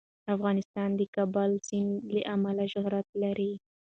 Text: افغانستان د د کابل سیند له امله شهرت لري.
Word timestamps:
افغانستان 0.35 0.89
د 0.95 0.97
د 0.99 1.01
کابل 1.15 1.51
سیند 1.67 1.93
له 2.13 2.21
امله 2.35 2.63
شهرت 2.73 3.07
لري. 3.21 3.53